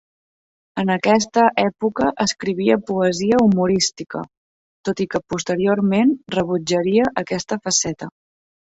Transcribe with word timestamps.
En 0.83 0.91
aquesta 0.93 1.43
època 1.63 2.07
escrivia 2.25 2.79
poesia 2.89 3.39
humorística, 3.45 4.25
tot 4.91 5.07
i 5.07 5.11
que 5.15 5.25
posteriorment 5.35 6.19
rebutjaria 6.41 7.17
aquesta 7.27 7.65
faceta. 7.69 8.15